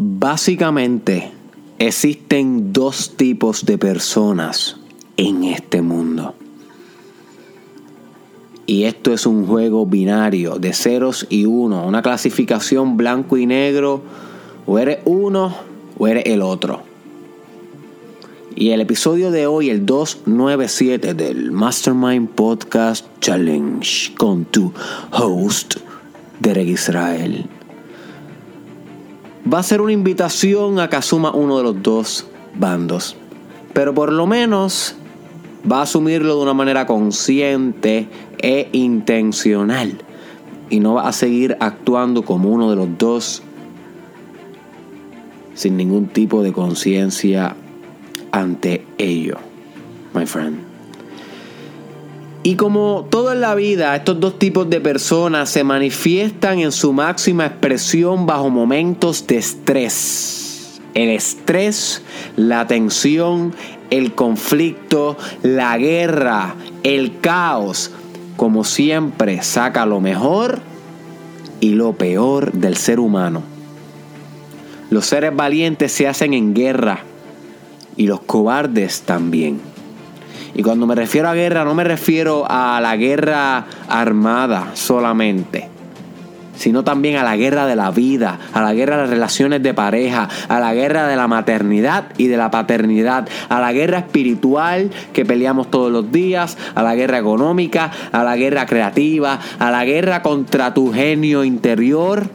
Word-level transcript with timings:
Básicamente, 0.00 1.32
existen 1.80 2.72
dos 2.72 3.16
tipos 3.16 3.66
de 3.66 3.78
personas 3.78 4.76
en 5.16 5.42
este 5.42 5.82
mundo. 5.82 6.36
Y 8.64 8.84
esto 8.84 9.12
es 9.12 9.26
un 9.26 9.44
juego 9.44 9.86
binario 9.86 10.60
de 10.60 10.72
ceros 10.72 11.26
y 11.28 11.46
uno, 11.46 11.84
una 11.84 12.00
clasificación 12.00 12.96
blanco 12.96 13.38
y 13.38 13.46
negro. 13.46 14.02
O 14.66 14.78
eres 14.78 14.98
uno 15.04 15.56
o 15.98 16.06
eres 16.06 16.26
el 16.26 16.42
otro. 16.42 16.82
Y 18.54 18.70
el 18.70 18.80
episodio 18.80 19.32
de 19.32 19.48
hoy, 19.48 19.68
el 19.68 19.84
297 19.84 21.14
del 21.14 21.50
Mastermind 21.50 22.28
Podcast 22.28 23.04
Challenge 23.18 24.14
con 24.14 24.44
tu 24.44 24.72
host, 25.10 25.78
Derek 26.38 26.68
Israel 26.68 27.48
va 29.52 29.60
a 29.60 29.62
ser 29.62 29.80
una 29.80 29.92
invitación 29.92 30.78
a 30.78 30.88
que 30.88 30.96
asuma 30.96 31.32
uno 31.32 31.58
de 31.58 31.62
los 31.62 31.82
dos 31.82 32.26
bandos. 32.54 33.16
Pero 33.72 33.94
por 33.94 34.12
lo 34.12 34.26
menos 34.26 34.96
va 35.70 35.80
a 35.80 35.82
asumirlo 35.82 36.36
de 36.36 36.42
una 36.42 36.54
manera 36.54 36.86
consciente 36.86 38.08
e 38.38 38.68
intencional. 38.72 39.98
Y 40.70 40.80
no 40.80 40.94
va 40.94 41.08
a 41.08 41.12
seguir 41.12 41.56
actuando 41.60 42.24
como 42.24 42.50
uno 42.50 42.70
de 42.70 42.76
los 42.76 42.98
dos 42.98 43.42
sin 45.54 45.76
ningún 45.76 46.06
tipo 46.06 46.42
de 46.42 46.52
conciencia 46.52 47.56
ante 48.30 48.84
ello, 48.98 49.38
my 50.14 50.24
friend. 50.24 50.67
Y 52.48 52.56
como 52.56 53.06
todo 53.10 53.34
en 53.34 53.42
la 53.42 53.54
vida, 53.54 53.94
estos 53.94 54.20
dos 54.20 54.38
tipos 54.38 54.70
de 54.70 54.80
personas 54.80 55.50
se 55.50 55.64
manifiestan 55.64 56.60
en 56.60 56.72
su 56.72 56.94
máxima 56.94 57.44
expresión 57.44 58.24
bajo 58.24 58.48
momentos 58.48 59.26
de 59.26 59.36
estrés. 59.36 60.80
El 60.94 61.10
estrés, 61.10 62.00
la 62.36 62.66
tensión, 62.66 63.54
el 63.90 64.14
conflicto, 64.14 65.18
la 65.42 65.76
guerra, 65.76 66.54
el 66.84 67.20
caos, 67.20 67.90
como 68.38 68.64
siempre, 68.64 69.42
saca 69.42 69.84
lo 69.84 70.00
mejor 70.00 70.60
y 71.60 71.74
lo 71.74 71.92
peor 71.98 72.52
del 72.52 72.78
ser 72.78 72.98
humano. 72.98 73.42
Los 74.88 75.04
seres 75.04 75.36
valientes 75.36 75.92
se 75.92 76.08
hacen 76.08 76.32
en 76.32 76.54
guerra 76.54 77.00
y 77.98 78.06
los 78.06 78.20
cobardes 78.20 79.02
también. 79.02 79.60
Y 80.54 80.62
cuando 80.62 80.86
me 80.86 80.94
refiero 80.94 81.28
a 81.28 81.34
guerra, 81.34 81.64
no 81.64 81.74
me 81.74 81.84
refiero 81.84 82.44
a 82.48 82.80
la 82.80 82.96
guerra 82.96 83.66
armada 83.88 84.70
solamente, 84.74 85.68
sino 86.56 86.82
también 86.82 87.16
a 87.16 87.22
la 87.22 87.36
guerra 87.36 87.66
de 87.66 87.76
la 87.76 87.90
vida, 87.90 88.38
a 88.52 88.62
la 88.62 88.74
guerra 88.74 88.96
de 88.96 89.02
las 89.02 89.10
relaciones 89.10 89.62
de 89.62 89.74
pareja, 89.74 90.28
a 90.48 90.58
la 90.58 90.74
guerra 90.74 91.06
de 91.06 91.16
la 91.16 91.28
maternidad 91.28 92.06
y 92.16 92.26
de 92.26 92.36
la 92.36 92.50
paternidad, 92.50 93.28
a 93.48 93.60
la 93.60 93.72
guerra 93.72 93.98
espiritual 93.98 94.90
que 95.12 95.24
peleamos 95.24 95.70
todos 95.70 95.92
los 95.92 96.10
días, 96.10 96.58
a 96.74 96.82
la 96.82 96.94
guerra 96.94 97.18
económica, 97.18 97.90
a 98.10 98.24
la 98.24 98.36
guerra 98.36 98.66
creativa, 98.66 99.38
a 99.58 99.70
la 99.70 99.84
guerra 99.84 100.22
contra 100.22 100.74
tu 100.74 100.92
genio 100.92 101.44
interior 101.44 102.28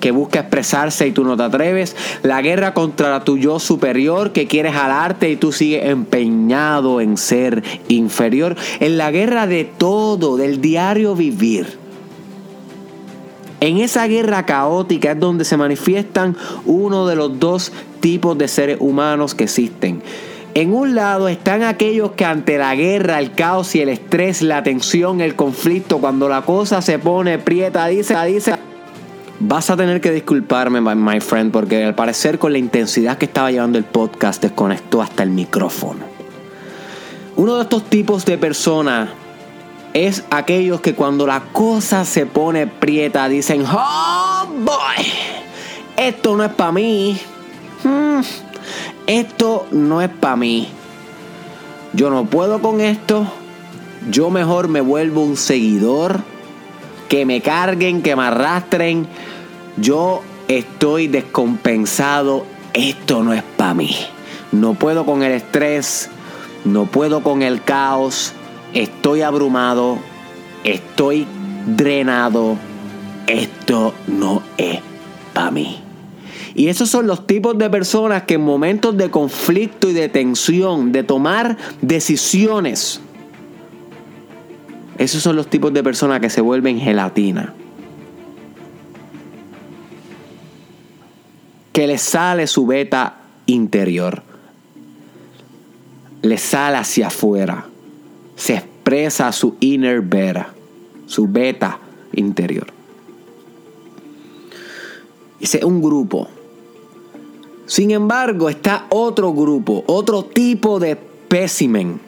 que 0.00 0.10
busca 0.10 0.40
expresarse 0.40 1.06
y 1.06 1.12
tú 1.12 1.24
no 1.24 1.36
te 1.36 1.44
atreves, 1.44 1.94
la 2.22 2.42
guerra 2.42 2.74
contra 2.74 3.22
tu 3.22 3.38
yo 3.38 3.60
superior 3.60 4.32
que 4.32 4.46
quiere 4.46 4.72
jalarte 4.72 5.30
y 5.30 5.36
tú 5.36 5.52
sigues 5.52 5.86
empeñado 5.86 7.00
en 7.00 7.16
ser 7.16 7.62
inferior, 7.88 8.56
en 8.80 8.98
la 8.98 9.10
guerra 9.10 9.46
de 9.46 9.64
todo, 9.64 10.36
del 10.36 10.60
diario 10.60 11.14
vivir. 11.14 11.78
En 13.60 13.76
esa 13.76 14.06
guerra 14.06 14.46
caótica 14.46 15.12
es 15.12 15.20
donde 15.20 15.44
se 15.44 15.58
manifiestan 15.58 16.34
uno 16.64 17.06
de 17.06 17.14
los 17.14 17.38
dos 17.38 17.72
tipos 18.00 18.36
de 18.38 18.48
seres 18.48 18.78
humanos 18.80 19.34
que 19.34 19.44
existen. 19.44 20.02
En 20.54 20.74
un 20.74 20.94
lado 20.94 21.28
están 21.28 21.62
aquellos 21.62 22.12
que 22.12 22.24
ante 22.24 22.58
la 22.58 22.74
guerra, 22.74 23.20
el 23.20 23.32
caos 23.32 23.74
y 23.76 23.82
el 23.82 23.88
estrés, 23.88 24.42
la 24.42 24.62
tensión, 24.62 25.20
el 25.20 25.36
conflicto, 25.36 25.98
cuando 25.98 26.28
la 26.28 26.42
cosa 26.42 26.82
se 26.82 26.98
pone 26.98 27.38
prieta, 27.38 27.86
dice, 27.86 28.16
dice, 28.26 28.54
Vas 29.42 29.70
a 29.70 29.76
tener 29.76 30.02
que 30.02 30.12
disculparme, 30.12 30.82
my, 30.82 31.18
friend, 31.20 31.50
porque 31.50 31.82
al 31.82 31.94
parecer 31.94 32.38
con 32.38 32.52
la 32.52 32.58
intensidad 32.58 33.16
que 33.16 33.24
estaba 33.24 33.50
llevando 33.50 33.78
el 33.78 33.84
podcast 33.84 34.42
desconectó 34.42 35.00
hasta 35.00 35.22
el 35.22 35.30
micrófono. 35.30 36.00
Uno 37.36 37.56
de 37.56 37.62
estos 37.62 37.84
tipos 37.84 38.26
de 38.26 38.36
personas 38.36 39.08
es 39.94 40.24
aquellos 40.30 40.82
que 40.82 40.94
cuando 40.94 41.26
la 41.26 41.40
cosa 41.52 42.04
se 42.04 42.26
pone 42.26 42.66
prieta 42.66 43.30
dicen, 43.30 43.64
oh 43.66 44.46
boy, 44.58 45.06
esto 45.96 46.36
no 46.36 46.44
es 46.44 46.52
para 46.52 46.72
mí. 46.72 47.18
Hmm, 47.82 48.20
esto 49.06 49.66
no 49.70 50.02
es 50.02 50.10
para 50.10 50.36
mí. 50.36 50.68
Yo 51.94 52.10
no 52.10 52.26
puedo 52.26 52.60
con 52.60 52.82
esto. 52.82 53.26
Yo 54.10 54.28
mejor 54.28 54.68
me 54.68 54.82
vuelvo 54.82 55.22
un 55.22 55.38
seguidor 55.38 56.20
que 57.08 57.26
me 57.26 57.40
carguen, 57.40 58.02
que 58.02 58.14
me 58.14 58.22
arrastren. 58.22 59.06
Yo 59.76 60.22
estoy 60.48 61.08
descompensado, 61.08 62.44
esto 62.72 63.22
no 63.22 63.32
es 63.32 63.42
para 63.42 63.74
mí. 63.74 63.90
No 64.52 64.74
puedo 64.74 65.06
con 65.06 65.22
el 65.22 65.32
estrés, 65.32 66.10
no 66.64 66.86
puedo 66.86 67.22
con 67.22 67.42
el 67.42 67.62
caos, 67.62 68.32
estoy 68.74 69.22
abrumado, 69.22 69.98
estoy 70.64 71.26
drenado, 71.66 72.56
esto 73.26 73.94
no 74.08 74.42
es 74.58 74.80
para 75.32 75.50
mí. 75.50 75.80
Y 76.54 76.68
esos 76.68 76.90
son 76.90 77.06
los 77.06 77.26
tipos 77.26 77.56
de 77.56 77.70
personas 77.70 78.24
que 78.24 78.34
en 78.34 78.42
momentos 78.42 78.96
de 78.96 79.10
conflicto 79.10 79.88
y 79.88 79.92
de 79.92 80.08
tensión, 80.08 80.90
de 80.90 81.04
tomar 81.04 81.56
decisiones, 81.80 83.00
esos 84.98 85.22
son 85.22 85.36
los 85.36 85.48
tipos 85.48 85.72
de 85.72 85.82
personas 85.82 86.20
que 86.20 86.28
se 86.28 86.40
vuelven 86.40 86.78
gelatina. 86.78 87.54
Que 91.72 91.86
les 91.86 92.02
sale 92.02 92.46
su 92.46 92.66
beta 92.66 93.18
interior. 93.46 94.22
Les 96.22 96.40
sale 96.40 96.76
hacia 96.76 97.08
afuera. 97.08 97.66
Se 98.36 98.54
expresa 98.54 99.32
su 99.32 99.56
inner 99.60 100.00
beta, 100.00 100.52
su 101.06 101.26
beta 101.26 101.78
interior. 102.12 102.66
Ese 105.40 105.58
es 105.58 105.64
un 105.64 105.80
grupo. 105.80 106.28
Sin 107.66 107.92
embargo, 107.92 108.48
está 108.48 108.86
otro 108.90 109.32
grupo, 109.32 109.84
otro 109.86 110.24
tipo 110.24 110.80
de 110.80 110.92
espécimen 110.92 112.00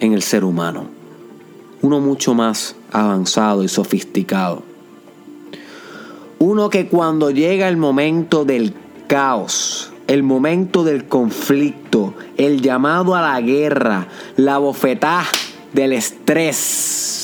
en 0.00 0.12
el 0.12 0.22
ser 0.22 0.44
humano 0.44 0.98
uno 1.82 2.00
mucho 2.00 2.34
más 2.34 2.74
avanzado 2.92 3.62
y 3.62 3.68
sofisticado. 3.68 4.62
Uno 6.38 6.70
que 6.70 6.86
cuando 6.86 7.30
llega 7.30 7.68
el 7.68 7.76
momento 7.76 8.44
del 8.44 8.72
caos, 9.08 9.90
el 10.06 10.22
momento 10.22 10.84
del 10.84 11.06
conflicto, 11.06 12.14
el 12.36 12.60
llamado 12.60 13.16
a 13.16 13.22
la 13.22 13.40
guerra, 13.40 14.06
la 14.36 14.58
bofetada 14.58 15.24
del 15.72 15.94
estrés, 15.94 17.16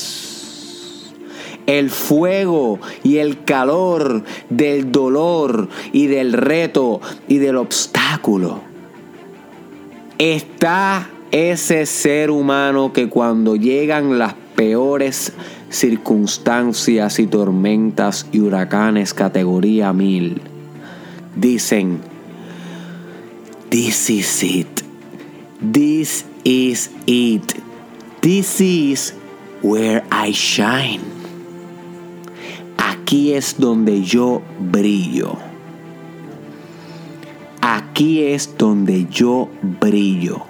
el 1.67 1.89
fuego 1.89 2.79
y 3.03 3.19
el 3.19 3.45
calor 3.45 4.23
del 4.49 4.91
dolor 4.91 5.69
y 5.93 6.07
del 6.07 6.33
reto 6.33 6.99
y 7.27 7.37
del 7.37 7.55
obstáculo, 7.55 8.59
está 10.17 11.07
ese 11.31 11.85
ser 11.85 12.31
humano 12.31 12.91
que 12.93 13.09
cuando 13.09 13.55
llegan 13.55 14.17
las 14.17 14.33
peores 14.55 15.33
circunstancias 15.69 17.19
y 17.19 17.27
tormentas 17.27 18.25
y 18.31 18.39
huracanes 18.39 19.13
categoría 19.13 19.93
1000 19.93 20.54
dicen, 21.35 22.01
This 23.69 24.09
is 24.09 24.43
it. 24.43 24.83
This 25.59 26.23
is 26.45 26.89
it. 27.05 27.55
This 28.21 28.61
is 28.61 29.11
where 29.61 30.03
I 30.11 30.31
shine. 30.31 31.01
Aquí 32.77 33.33
es 33.33 33.55
donde 33.57 34.01
yo 34.01 34.41
brillo. 34.59 35.37
Aquí 37.61 38.23
es 38.23 38.55
donde 38.57 39.07
yo 39.09 39.49
brillo. 39.61 40.43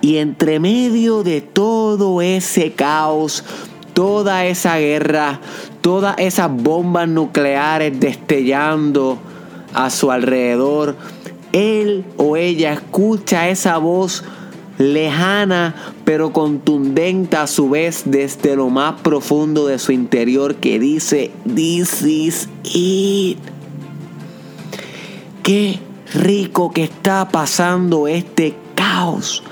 Y 0.00 0.16
entre 0.16 0.60
medio 0.60 1.22
de 1.22 1.40
todo 1.40 2.20
ese 2.20 2.72
caos, 2.72 3.44
toda 3.94 4.44
esa 4.44 4.78
guerra, 4.78 5.40
todas 5.80 6.16
esas 6.18 6.50
bombas 6.50 7.08
nucleares 7.08 7.98
destellando 7.98 9.18
a 9.74 9.90
su 9.90 10.10
alrededor, 10.10 10.96
él 11.52 12.04
o 12.16 12.36
ella 12.36 12.72
escucha 12.72 13.48
esa 13.48 13.78
voz 13.78 14.24
lejana 14.78 15.74
pero 16.04 16.32
contundente 16.32 17.36
a 17.36 17.46
su 17.46 17.68
vez 17.70 18.02
desde 18.04 18.54
lo 18.54 18.70
más 18.70 19.00
profundo 19.00 19.66
de 19.66 19.78
su 19.78 19.92
interior 19.92 20.56
que 20.56 20.78
dice, 20.78 21.30
This 21.54 22.02
is 22.02 22.48
it. 22.64 23.38
¿Qué 25.42 25.80
rico 26.14 26.70
que 26.70 26.84
está 26.84 27.28
pasando 27.28 28.08
este 28.08 28.54
caos. 28.74 29.42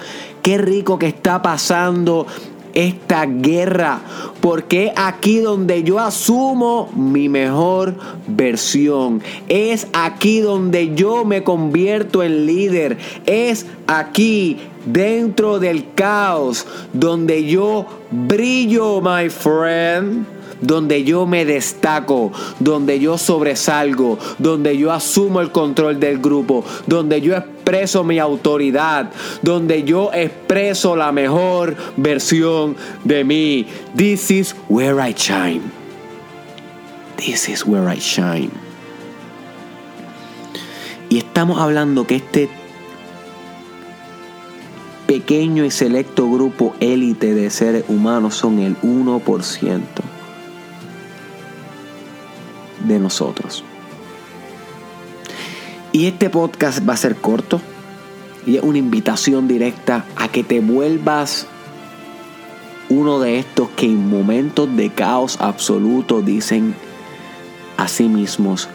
Qué 0.43 0.59
rico 0.59 0.99
que 0.99 1.09
está 1.09 1.43
pasando 1.43 2.27
esta 2.77 3.25
guerra, 3.25 4.03
porque 4.43 4.93
aquí 4.95 5.39
donde 5.39 5.83
yo 5.83 5.99
asumo 5.99 6.91
mi 6.95 7.31
mejor 7.31 7.95
versión. 8.29 9.23
Es 9.49 9.89
aquí 9.95 10.41
donde 10.41 10.95
yo 10.95 11.25
me 11.25 11.43
convierto 11.43 12.23
en 12.23 12.45
líder. 12.45 12.99
Es 13.25 13.65
aquí 13.87 14.59
dentro 14.85 15.59
del 15.59 15.95
caos 15.95 16.67
donde 16.93 17.47
yo 17.47 17.87
brillo, 18.11 19.01
my 19.01 19.31
friend 19.31 20.27
donde 20.61 21.05
yo 21.05 21.27
me 21.27 21.45
destaco, 21.45 22.33
donde 22.61 22.99
yo 22.99 23.19
sobresalgo, 23.19 24.19
donde 24.39 24.79
yo 24.79 24.91
asumo 24.91 25.43
el 25.43 25.53
control 25.53 26.01
del 26.01 26.19
grupo, 26.19 26.65
donde 26.87 27.21
yo 27.21 27.37
expreso 27.67 28.05
mi 28.05 28.21
autoridad, 28.21 29.11
donde 29.43 29.83
yo 29.83 30.13
expreso 30.13 30.95
la 30.95 31.11
mejor 31.11 31.77
versión 31.97 32.77
de 33.03 33.25
mí. 33.25 33.67
This 33.97 34.31
is 34.31 34.55
where 34.69 35.01
I 35.01 35.13
shine. 35.13 35.63
This 37.17 37.49
is 37.49 37.67
where 37.67 37.93
I 37.93 37.99
shine. 37.99 38.53
Y 41.09 41.19
estamos 41.19 41.59
hablando 41.59 42.07
que 42.07 42.17
este 42.17 42.49
pequeño 45.09 45.65
y 45.65 45.73
selecto 45.73 46.31
grupo 46.31 46.73
élite 46.79 47.35
de 47.35 47.51
seres 47.51 47.85
humanos 47.89 48.37
son 48.37 48.61
el 48.61 48.77
1% 48.83 49.81
de 52.87 52.99
nosotros. 53.01 53.65
Y 55.97 56.09
este 56.09 56.29
podcast 56.29 56.87
va 56.87 56.93
a 56.93 56.97
ser 56.99 57.17
corto 57.17 57.59
y 58.45 58.59
es 58.59 58.63
una 58.63 58.77
invitación 58.77 59.49
directa 59.49 60.05
a 60.15 60.29
que 60.29 60.45
te 60.45 60.61
vuelvas 60.61 61.47
uno 62.91 63.19
de 63.19 63.39
estos 63.39 63.71
que 63.71 63.87
en 63.87 64.07
momentos 64.07 64.77
de 64.77 64.91
caos 64.91 65.39
absoluto 65.41 66.21
dicen 66.21 66.75
a 67.79 67.89
sí 67.89 68.11
mismos, 68.11 68.69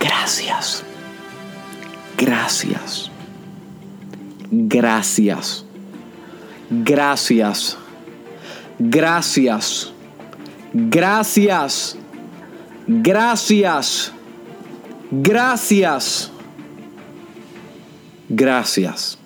gracias, 0.00 0.84
gracias, 2.16 3.10
gracias, 4.50 5.66
gracias, 6.70 7.76
gracias, 8.78 9.92
gracias 10.72 11.98
Gracias. 12.86 14.12
Gracias. 15.14 16.32
Gracias. 18.30 19.18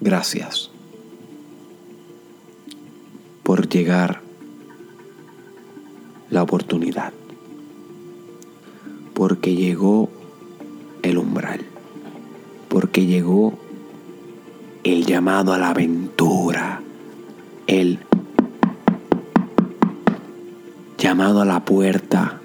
Gracias 0.00 0.70
por 3.42 3.68
llegar 3.68 4.22
la 6.30 6.42
oportunidad. 6.42 7.12
Porque 9.12 9.54
llegó 9.54 10.08
el 11.02 11.18
umbral. 11.18 11.60
Porque 12.70 13.04
llegó 13.04 13.58
el 14.84 15.04
llamado 15.04 15.52
a 15.52 15.58
la 15.58 15.68
aventura. 15.68 16.80
El 17.66 17.98
llamado 20.96 21.42
a 21.42 21.44
la 21.44 21.62
puerta 21.62 22.40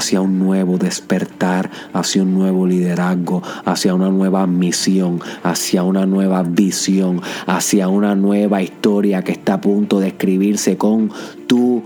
hacia 0.00 0.22
un 0.22 0.38
nuevo 0.38 0.78
despertar, 0.78 1.70
hacia 1.92 2.22
un 2.22 2.32
nuevo 2.32 2.66
liderazgo, 2.66 3.42
hacia 3.66 3.94
una 3.94 4.08
nueva 4.08 4.46
misión, 4.46 5.20
hacia 5.42 5.82
una 5.82 6.06
nueva 6.06 6.42
visión, 6.42 7.20
hacia 7.46 7.88
una 7.88 8.14
nueva 8.14 8.62
historia 8.62 9.22
que 9.22 9.32
está 9.32 9.54
a 9.54 9.60
punto 9.60 10.00
de 10.00 10.08
escribirse 10.08 10.78
con 10.78 11.12
tu 11.46 11.82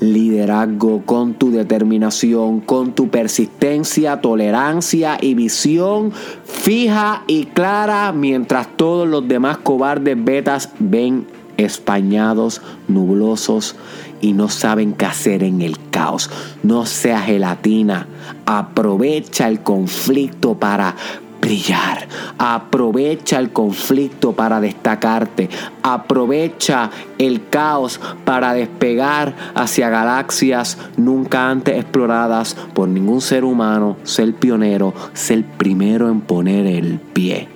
liderazgo, 0.00 1.02
con 1.06 1.34
tu 1.34 1.52
determinación, 1.52 2.60
con 2.60 2.92
tu 2.92 3.08
persistencia, 3.08 4.20
tolerancia 4.20 5.16
y 5.20 5.34
visión 5.34 6.12
fija 6.44 7.22
y 7.28 7.44
clara, 7.44 8.12
mientras 8.12 8.76
todos 8.76 9.06
los 9.06 9.28
demás 9.28 9.58
cobardes 9.58 10.16
betas 10.22 10.70
ven 10.80 11.37
españados, 11.58 12.62
nublosos 12.86 13.76
y 14.20 14.32
no 14.32 14.48
saben 14.48 14.94
qué 14.94 15.04
hacer 15.04 15.42
en 15.42 15.60
el 15.60 15.76
caos. 15.90 16.30
No 16.62 16.86
sea 16.86 17.20
gelatina. 17.20 18.06
Aprovecha 18.46 19.48
el 19.48 19.60
conflicto 19.60 20.54
para 20.54 20.94
brillar. 21.40 22.08
Aprovecha 22.38 23.38
el 23.38 23.52
conflicto 23.52 24.32
para 24.32 24.60
destacarte. 24.60 25.48
Aprovecha 25.82 26.90
el 27.18 27.48
caos 27.48 28.00
para 28.24 28.54
despegar 28.54 29.34
hacia 29.54 29.90
galaxias 29.90 30.78
nunca 30.96 31.50
antes 31.50 31.76
exploradas 31.76 32.54
por 32.72 32.88
ningún 32.88 33.20
ser 33.20 33.44
humano. 33.44 33.96
Ser 34.04 34.34
pionero, 34.34 34.94
ser 35.12 35.44
primero 35.44 36.08
en 36.08 36.20
poner 36.20 36.66
el 36.66 37.00
pie. 37.00 37.48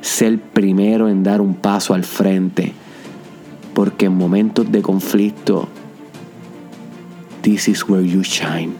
Ser 0.00 0.38
primero 0.38 1.08
en 1.08 1.22
dar 1.22 1.40
un 1.40 1.54
paso 1.54 1.94
al 1.94 2.04
frente 2.04 2.74
porque 3.80 4.04
en 4.04 4.14
momentos 4.14 4.70
de 4.70 4.82
conflicto, 4.82 5.66
this 7.40 7.66
is 7.66 7.88
where 7.88 8.06
you 8.06 8.22
shine. 8.22 8.74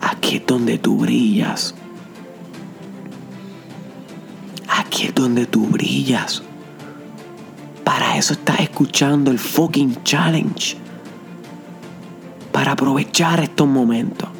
Aquí 0.00 0.36
es 0.36 0.46
donde 0.46 0.78
tú 0.78 0.96
brillas. 0.96 1.74
Aquí 4.66 5.08
es 5.08 5.14
donde 5.14 5.44
tú 5.44 5.66
brillas. 5.66 6.42
Para 7.84 8.16
eso 8.16 8.32
estás 8.32 8.60
escuchando 8.60 9.30
el 9.30 9.38
fucking 9.38 10.02
challenge. 10.02 10.78
Para 12.52 12.72
aprovechar 12.72 13.40
estos 13.40 13.68
momentos. 13.68 14.30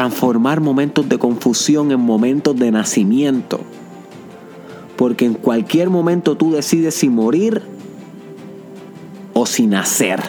Transformar 0.00 0.62
momentos 0.62 1.06
de 1.10 1.18
confusión 1.18 1.92
en 1.92 2.00
momentos 2.00 2.56
de 2.56 2.70
nacimiento. 2.70 3.60
Porque 4.96 5.26
en 5.26 5.34
cualquier 5.34 5.90
momento 5.90 6.38
tú 6.38 6.52
decides 6.52 6.94
si 6.94 7.10
morir 7.10 7.60
o 9.34 9.44
si 9.44 9.66
nacer. 9.66 10.22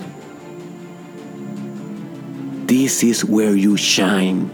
This 2.67 3.01
is 3.01 3.23
where 3.23 3.57
you 3.57 3.77
shine. 3.77 4.47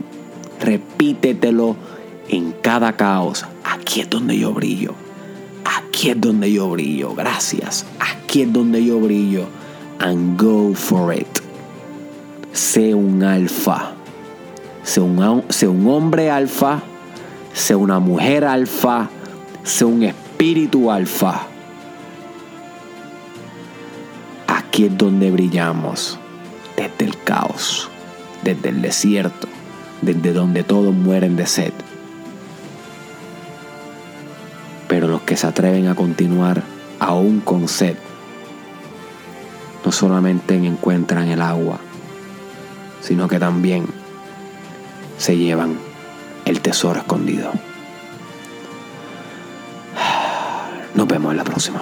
Repítetelo 0.59 1.75
en 2.29 2.51
cada 2.61 2.95
caos. 2.95 3.43
Aquí 3.63 4.01
es 4.01 4.09
donde 4.11 4.37
yo 4.37 4.53
brillo. 4.53 4.93
Aquí 5.65 6.11
es 6.11 6.21
donde 6.21 6.53
yo 6.53 6.69
brillo. 6.69 7.15
Gracias. 7.15 7.87
Aquí 7.97 8.43
es 8.43 8.53
donde 8.53 8.85
yo 8.85 8.99
brillo. 8.99 9.47
And 9.97 10.39
go 10.39 10.75
for 10.75 11.11
it. 11.11 11.39
Sé 12.53 12.93
un 12.93 13.23
alfa 13.23 13.96
sea 14.87 15.03
un, 15.03 15.87
hombre 15.89 16.31
alfa, 16.31 16.81
sea 17.51 17.75
una 17.75 17.99
mujer 17.99 18.45
alfa, 18.45 19.09
sea 19.63 19.85
un 19.85 20.03
espíritu 20.03 20.89
alfa. 20.89 21.41
Aquí 24.47 24.85
es 24.85 24.97
donde 24.97 25.29
brillamos, 25.29 26.17
desde 26.77 27.03
el 27.03 27.21
caos, 27.21 27.89
desde 28.43 28.69
el 28.69 28.81
desierto, 28.81 29.49
desde 30.01 30.31
donde 30.31 30.63
todos 30.63 30.93
mueren 30.93 31.35
de 31.35 31.47
sed. 31.47 31.73
Pero 34.87 35.09
los 35.09 35.21
que 35.23 35.35
se 35.35 35.47
atreven 35.47 35.87
a 35.87 35.95
continuar 35.95 36.63
aún 36.99 37.41
con 37.41 37.67
sed, 37.67 37.97
no 39.83 39.91
solamente 39.91 40.55
encuentran 40.55 41.27
el 41.27 41.41
agua, 41.41 41.77
sino 43.01 43.27
que 43.27 43.37
también 43.37 43.85
se 45.17 45.37
llevan 45.37 45.77
el 46.45 46.61
tesoro 46.61 46.99
escondido. 46.99 47.51
Nos 50.95 51.07
vemos 51.07 51.31
en 51.31 51.37
la 51.37 51.43
próxima. 51.43 51.81